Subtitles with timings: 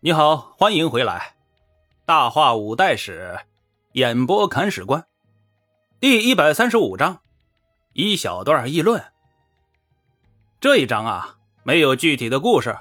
[0.00, 1.34] 你好，欢迎回来，
[2.06, 3.36] 《大话五代史》
[3.94, 5.04] 演播砍史官，
[5.98, 7.18] 第一百三十五章，
[7.94, 9.02] 一小段议论。
[10.60, 12.78] 这一章啊，没有具体的故事，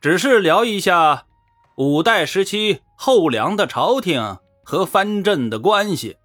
[0.00, 1.26] 只是聊一下
[1.74, 6.18] 五代时期后梁的朝廷和藩镇的关系。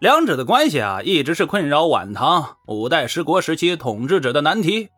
[0.00, 4.88] 两者的关系啊，一直是困扰晚唐五代十国时期统治者的难题。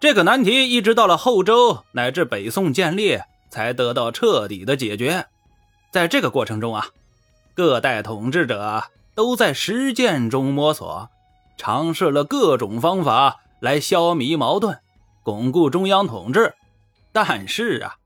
[0.00, 3.18] 这个难题一直到了后周乃至北宋建立，
[3.50, 5.26] 才得到彻底的解决。
[5.92, 6.86] 在这个过程中啊，
[7.52, 8.84] 各代统治者
[9.14, 11.10] 都在实践中摸索，
[11.58, 14.78] 尝试了各种方法来消弭矛盾，
[15.22, 16.54] 巩固中央统治。
[17.12, 17.96] 但是啊，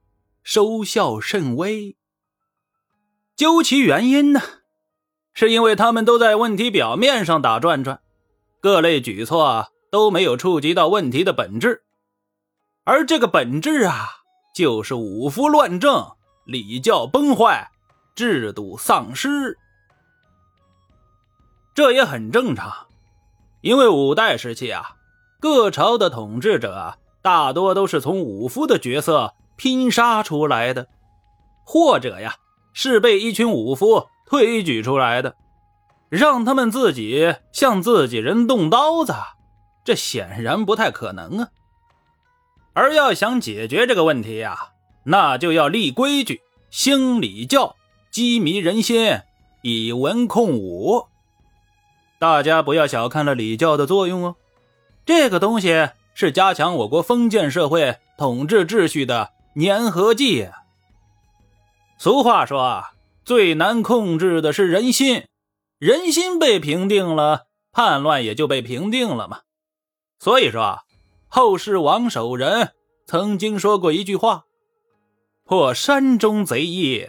[0.43, 1.95] 收效甚微。
[3.37, 4.41] 究其原因呢，
[5.33, 8.01] 是因为他们都在问题表面上打转转，
[8.61, 11.83] 各类举措都没有触及到问题的本质。
[12.85, 14.09] 而这个本质啊，
[14.55, 16.07] 就是五夫乱政，
[16.45, 17.71] 礼教崩坏，
[18.15, 19.59] 制度丧失。
[21.75, 22.71] 这也很正常，
[23.63, 24.97] 因为五代时期啊，
[25.41, 30.87] 各朝的统治者大多都是从武夫的角色拼杀出来的，
[31.65, 32.37] 或者呀
[32.75, 35.35] 是被一群武夫推举出来的，
[36.11, 39.15] 让他们自己向自己人动刀子，
[39.83, 41.49] 这显然不太可能啊。
[42.75, 44.73] 而要想解决这个问题呀，
[45.05, 47.77] 那就要立规矩、兴礼教、
[48.11, 49.21] 激迷人心、
[49.63, 51.07] 以文控武。
[52.19, 54.37] 大家不要小看了礼教的作用哦，
[55.07, 60.49] 这个东西是加强我国封建社会统治秩序的粘合剂。
[61.97, 62.93] 俗话说啊，
[63.25, 65.25] 最难控制的是人心，
[65.79, 69.43] 人心被平定了，叛乱也就被平定了嘛。
[70.19, 70.84] 所以说啊。
[71.37, 72.75] 后世王守仁
[73.07, 74.45] 曾经说过一句话
[75.43, 77.09] ：“破山中贼易，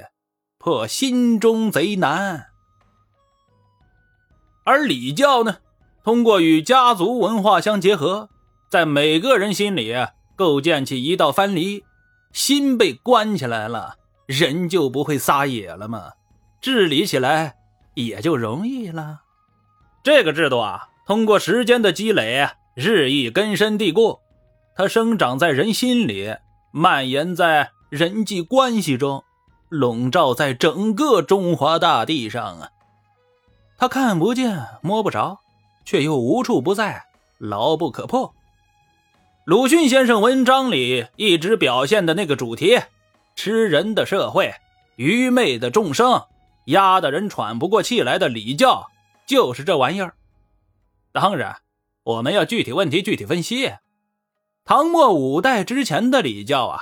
[0.57, 2.47] 破心中贼难。”
[4.65, 5.57] 而礼教呢，
[6.03, 8.31] 通过与家族文化相结合，
[8.67, 9.93] 在每个人心里
[10.35, 11.83] 构建起一道藩篱，
[12.33, 13.93] 心被关起来了，
[14.25, 16.13] 人就不会撒野了嘛，
[16.59, 17.57] 治理起来
[17.93, 19.21] 也就容易了。
[20.03, 22.49] 这个制度啊，通过时间的积累。
[22.77, 24.19] 日益根深蒂固，
[24.75, 26.35] 它生长在人心里，
[26.71, 29.23] 蔓延在人际关系中，
[29.69, 32.69] 笼罩在整个中华大地上啊！
[33.77, 35.39] 它看不见摸不着，
[35.85, 37.05] 却又无处不在，
[37.37, 38.33] 牢不可破。
[39.45, 42.77] 鲁迅先生文章里一直表现的那个主题：
[43.35, 44.53] 吃人的社会，
[44.97, 46.21] 愚昧的众生，
[46.65, 48.89] 压得人喘不过气来的礼教，
[49.25, 50.15] 就是这玩意儿。
[51.13, 51.57] 当然。
[52.03, 53.73] 我们要具体问题具体分析。
[54.67, 56.81] 唐末五代之前的礼教啊，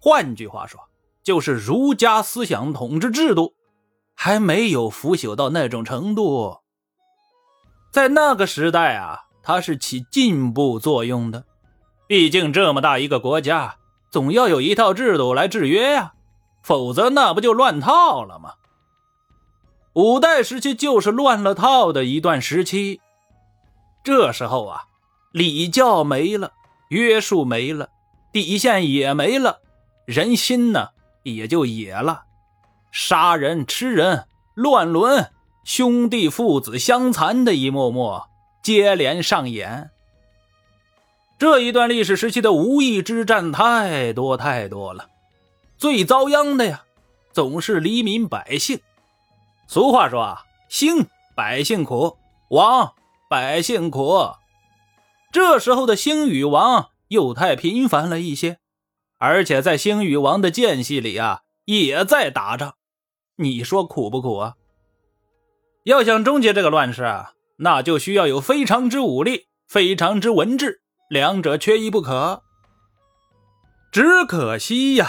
[0.00, 0.80] 换句话说，
[1.22, 3.52] 就是儒家思想统治制度
[4.14, 6.60] 还没有腐朽到那种程度。
[7.92, 11.44] 在那个时代啊，它是起进步作用的。
[12.06, 13.76] 毕竟这么大一个国家，
[14.10, 16.14] 总要有一套制度来制约呀，
[16.62, 18.54] 否则那不就乱套了吗？
[19.92, 23.02] 五代时期就是乱了套的一段时期。
[24.02, 24.86] 这时候啊，
[25.30, 26.52] 礼教没了，
[26.88, 27.90] 约束没了，
[28.32, 29.60] 底线也没了，
[30.06, 30.88] 人心呢
[31.22, 32.24] 也就野了，
[32.90, 35.30] 杀人、吃人、乱伦、
[35.64, 38.22] 兄弟父子相残的一幕幕
[38.62, 39.90] 接连上演。
[41.38, 45.08] 这一段历史时期的无义之战太多太多了，
[45.76, 46.84] 最遭殃的呀，
[47.32, 48.80] 总是黎民百姓。
[49.66, 51.06] 俗话说啊，兴
[51.36, 52.16] 百姓苦，
[52.48, 52.94] 亡。
[53.30, 54.30] 百姓苦，
[55.30, 58.58] 这时候的星宇王又太频繁了一些，
[59.18, 62.74] 而且在星宇王的间隙里啊，也在打仗。
[63.36, 64.54] 你说苦不苦啊？
[65.84, 72.42] 要想终结这个乱世啊，那就需要有非常之武力、非常之文治，两者缺一不可。
[73.92, 75.08] 只可惜呀，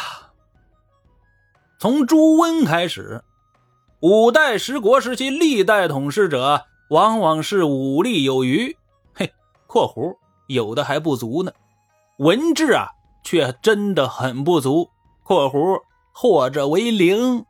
[1.79, 3.23] 从朱温开始，
[4.01, 6.65] 五代十国时期历代统治者。
[6.89, 8.75] 往往是武力有余，
[9.69, 10.17] 括弧
[10.47, 11.51] 有的还不足呢。
[12.17, 12.89] 文治啊，
[13.23, 14.89] 却真的很不足，
[15.21, 15.79] 括弧
[16.11, 17.45] 或者为零。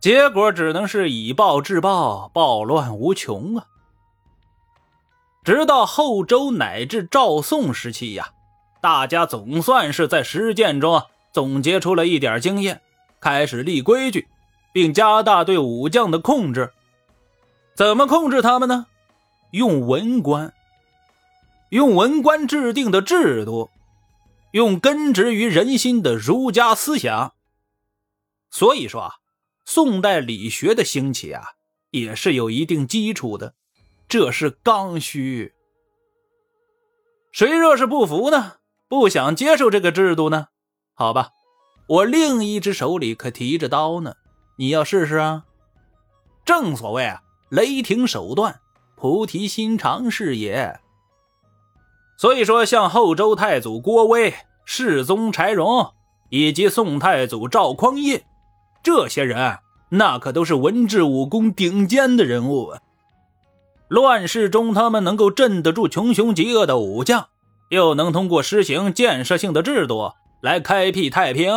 [0.00, 3.66] 结果只能是以暴制暴，暴乱无穷啊。
[5.44, 8.32] 直到后周乃至赵宋时期呀，
[8.80, 11.02] 大家总算是在实践中
[11.32, 12.82] 总结出了一点经验，
[13.20, 14.26] 开始立规矩，
[14.72, 16.72] 并加大对武将的控制。
[17.76, 18.86] 怎么控制他们呢？
[19.52, 20.52] 用文官，
[21.70, 23.70] 用文官制定的制度，
[24.52, 27.34] 用根植于人心的儒家思想。
[28.50, 29.14] 所以说啊，
[29.64, 31.42] 宋代理学的兴起啊，
[31.90, 33.54] 也是有一定基础的，
[34.08, 35.54] 这是刚需。
[37.30, 38.54] 谁若是不服呢？
[38.88, 40.48] 不想接受这个制度呢？
[40.94, 41.30] 好吧，
[41.86, 44.14] 我另一只手里可提着刀呢，
[44.58, 45.44] 你要试试啊？
[46.44, 48.60] 正所谓啊，雷霆手段，
[48.96, 50.80] 菩提心肠是也。
[52.20, 54.34] 所以说，像后周太祖郭威、
[54.66, 55.94] 世宗柴荣
[56.28, 58.22] 以及宋太祖赵匡胤
[58.82, 62.82] 这些人，那可都是文治武功顶尖的人物啊。
[63.88, 67.28] 乱世中，他们能够镇得住穷凶极恶的武将，
[67.70, 70.12] 又能通过施行建设性的制度
[70.42, 71.50] 来开辟太平，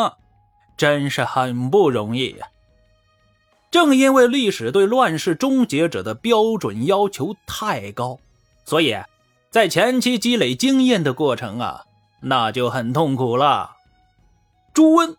[0.77, 2.47] 真是很不容易呀。
[3.69, 8.17] 正因为历史对乱世终结者的标准要求太高，
[8.63, 8.95] 所以。
[9.53, 11.85] 在前期积累经验的过程啊，
[12.23, 13.75] 那就很痛苦了。
[14.73, 15.15] 朱温，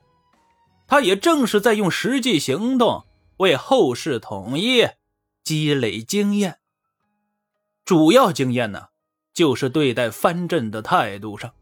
[0.88, 3.04] 他也正是在用实际行动
[3.36, 4.88] 为后世统一
[5.44, 6.58] 积累经验。
[7.84, 8.88] 主要经验呢，
[9.32, 11.52] 就是对待藩镇的态度上。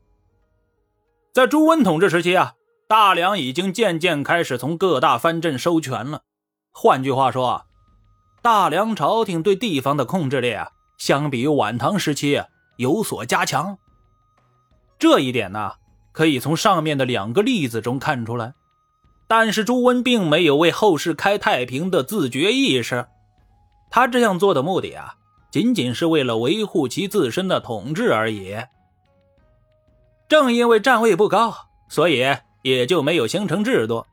[1.35, 2.55] 在朱温统治时期啊，
[2.89, 6.23] 大梁已经渐渐开始从各大藩镇收权了。
[6.71, 7.65] 换句话说啊，
[8.41, 12.43] 大梁朝廷对地方的控制力啊，相比于晚唐时期。
[12.77, 13.79] 有所加强，
[14.99, 15.73] 这一点呢，
[16.13, 18.55] 可以从上面的两个例子中看出来。
[19.29, 23.07] 但是朱温并没有为后世开太平的自觉意识，
[23.91, 25.15] 他这样做的目的啊，
[25.51, 28.57] 仅仅是为了维护其自身的统治而已。
[30.29, 31.55] 正因为站位不高，
[31.89, 32.25] 所以
[32.63, 34.05] 也就没有形成制度。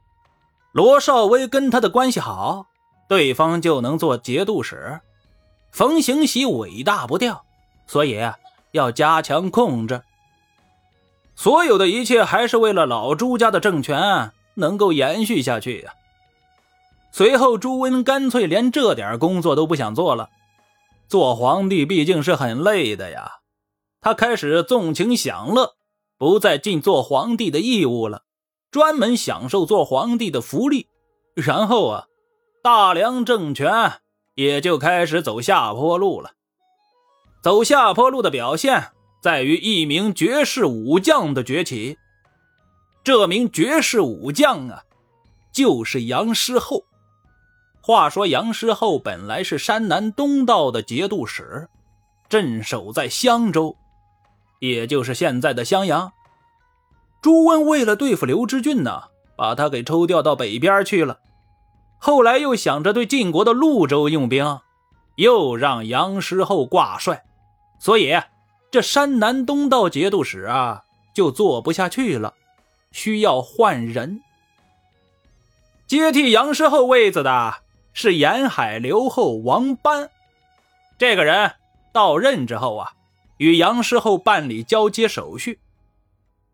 [0.71, 2.67] 罗绍威跟他的关系好，
[3.07, 5.01] 对方就能做节度使；
[5.71, 7.43] 冯行喜尾大不掉，
[7.87, 8.19] 所以。
[8.71, 10.01] 要加强控制，
[11.35, 15.93] 所有的一切还是为了老朱家的政权能够延续下去呀。
[17.11, 20.29] 随后，朱温干脆连这点工作都不想做了。
[21.07, 23.39] 做皇帝毕竟是很累的呀，
[23.99, 25.73] 他开始纵情享乐，
[26.19, 28.21] 不再尽做皇帝的义务了，
[28.69, 30.87] 专门享受做皇帝的福利。
[31.33, 32.05] 然后啊，
[32.61, 34.01] 大梁政权
[34.35, 36.33] 也就开始走下坡路了。
[37.41, 38.91] 走下坡路的表现
[39.21, 41.97] 在于一名绝世武将的崛起。
[43.03, 44.83] 这名绝世武将啊，
[45.51, 46.83] 就是杨师厚。
[47.81, 51.69] 话说杨师厚本来是山南东道的节度使，
[52.27, 53.75] 镇守在襄州，
[54.59, 56.11] 也就是现在的襄阳。
[57.21, 59.03] 朱温为了对付刘知俊呢，
[59.35, 61.19] 把他给抽调到北边去了。
[61.97, 64.59] 后来又想着对晋国的潞州用兵，
[65.15, 67.25] 又让杨师厚挂帅。
[67.79, 68.21] 所以，
[68.69, 70.83] 这山南东道节度使啊，
[71.15, 72.33] 就做不下去了，
[72.91, 74.21] 需要换人。
[75.87, 77.55] 接替杨师厚位子的
[77.93, 80.11] 是沿海留后王班。
[80.99, 81.55] 这个人
[81.93, 82.91] 到任之后啊，
[83.37, 85.59] 与杨师厚办理交接手续。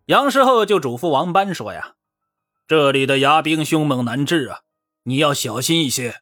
[0.06, 1.95] 杨师厚就嘱咐王班说：“呀，
[2.68, 4.62] 这里的牙兵凶猛难治啊，
[5.04, 6.21] 你要小心一些。”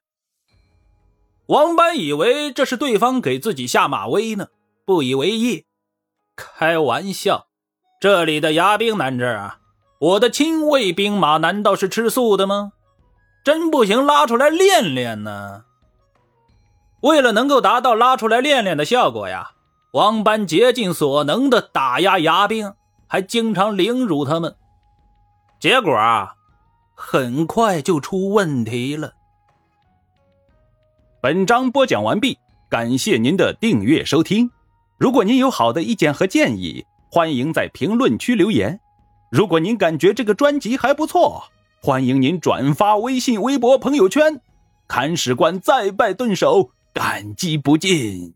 [1.48, 4.48] 王班以为这是对方给自己下马威呢。
[4.86, 5.66] 不以为意，
[6.36, 7.48] 开玩笑，
[8.02, 9.60] 这里的牙兵难治啊！
[10.00, 12.74] 我的亲卫兵马难道是吃素的吗？
[13.46, 15.64] 真不行，拉出来练练呢。
[17.02, 19.52] 为了能够达到拉出来练练的效果呀，
[19.94, 22.74] 王班竭尽所能的打压牙兵，
[23.08, 24.56] 还经常凌辱他们。
[25.62, 26.36] 结果啊，
[26.94, 29.14] 很快就出问题了。
[31.22, 32.38] 本章播讲完毕，
[32.70, 34.52] 感谢您的订阅收听。
[35.04, 38.80] 如果您有好的意见和建议，欢迎在评论区留言。
[39.30, 41.44] 如果您感觉这个专辑还不错，
[41.82, 44.40] 欢迎您转发微信、微博、朋友圈。
[44.88, 48.34] 看史官再拜顿首，感激不尽。